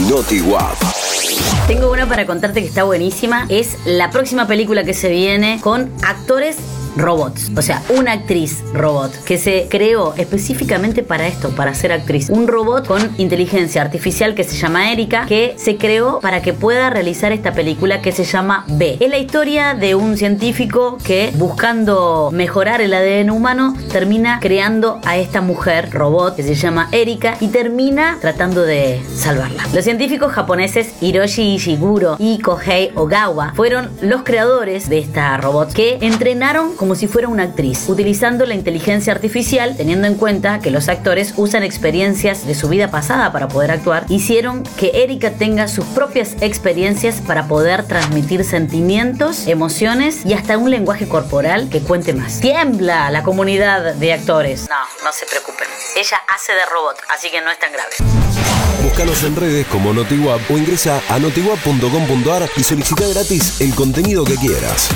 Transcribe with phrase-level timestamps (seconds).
[0.00, 0.76] Noti WAP.
[1.66, 3.46] Tengo una para contarte que está buenísima.
[3.48, 6.56] Es la próxima película que se viene con actores
[6.96, 7.50] robots.
[7.56, 12.30] O sea, una actriz robot que se creó específicamente para esto, para ser actriz.
[12.30, 16.90] Un robot con inteligencia artificial que se llama Erika, que se creó para que pueda
[16.90, 18.96] realizar esta película que se llama B.
[19.00, 25.16] Es la historia de un científico que buscando mejorar el ADN humano termina creando a
[25.16, 29.64] esta mujer robot que se llama Erika y termina tratando de salvarla.
[29.72, 35.98] Los científicos japoneses Hiroshi Ishiguro y Kohei Ogawa fueron los creadores de esta robot que
[36.00, 40.90] entrenaron como si fuera una actriz, utilizando la inteligencia artificial, teniendo en cuenta que los
[40.90, 45.86] actores usan experiencias de su vida pasada para poder actuar, hicieron que Erika tenga sus
[45.86, 52.40] propias experiencias para poder transmitir sentimientos, emociones y hasta un lenguaje corporal que cuente más.
[52.40, 54.68] Tiembla la comunidad de actores.
[54.68, 54.76] No,
[55.06, 55.66] no se preocupen.
[55.96, 57.92] Ella hace de robot, así que no es tan grave.
[58.82, 64.34] Búscanos en redes como NotiWap o ingresa a notiwap.com.ar y solicita gratis el contenido que
[64.34, 64.90] quieras.